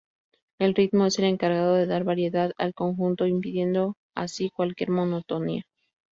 El 0.57 0.73
ritmo 0.73 1.05
es 1.05 1.19
el 1.19 1.25
encargado 1.25 1.75
de 1.75 1.85
dar 1.85 2.03
variedad 2.03 2.53
al 2.57 2.73
conjunto, 2.73 3.27
impidiendo 3.27 3.97
así 4.15 4.49
cualquier 4.49 4.89
monotonía. 4.89 5.63